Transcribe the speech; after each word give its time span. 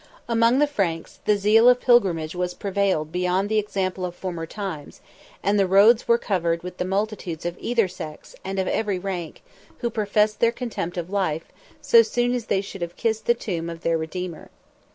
Among 0.27 0.57
the 0.57 0.65
Franks, 0.65 1.19
the 1.25 1.37
zeal 1.37 1.69
of 1.69 1.79
pilgrimage 1.79 2.35
prevailed 2.57 3.11
beyond 3.11 3.49
the 3.49 3.59
example 3.59 4.03
of 4.03 4.15
former 4.15 4.47
times: 4.47 4.99
and 5.43 5.59
the 5.59 5.67
roads 5.67 6.07
were 6.07 6.17
covered 6.17 6.63
with 6.63 6.83
multitudes 6.83 7.45
of 7.45 7.55
either 7.59 7.87
sex, 7.87 8.35
and 8.43 8.57
of 8.57 8.67
every 8.67 8.97
rank, 8.97 9.43
who 9.81 9.91
professed 9.91 10.39
their 10.39 10.51
contempt 10.51 10.97
of 10.97 11.11
life, 11.11 11.45
so 11.83 12.01
soon 12.01 12.33
as 12.33 12.47
they 12.47 12.61
should 12.61 12.81
have 12.81 12.95
kissed 12.97 13.27
the 13.27 13.35
tomb 13.35 13.69
of 13.69 13.81
their 13.81 13.99
Redeemer. 13.99 14.49